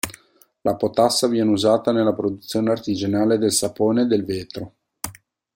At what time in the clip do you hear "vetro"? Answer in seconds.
4.25-4.73